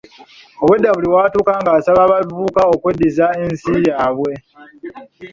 [0.61, 4.31] Obwedda buli w'atuuka ng'asaba abavubuka okweddiza ensi yaabwe.